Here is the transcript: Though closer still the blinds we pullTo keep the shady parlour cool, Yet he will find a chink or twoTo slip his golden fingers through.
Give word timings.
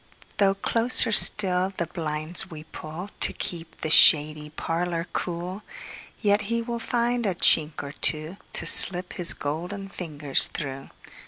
Though 0.37 0.55
closer 0.55 1.11
still 1.11 1.69
the 1.77 1.85
blinds 1.85 2.49
we 2.49 2.63
pullTo 2.63 3.37
keep 3.37 3.81
the 3.81 3.89
shady 3.91 4.49
parlour 4.49 5.05
cool, 5.13 5.61
Yet 6.19 6.41
he 6.49 6.63
will 6.63 6.79
find 6.79 7.23
a 7.27 7.35
chink 7.35 7.83
or 7.83 7.91
twoTo 7.91 8.65
slip 8.65 9.13
his 9.13 9.35
golden 9.35 9.89
fingers 9.89 10.47
through. 10.47 10.89